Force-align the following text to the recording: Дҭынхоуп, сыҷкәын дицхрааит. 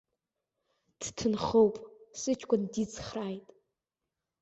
Дҭынхоуп, 0.99 1.75
сыҷкәын 2.19 2.61
дицхрааит. 2.71 3.47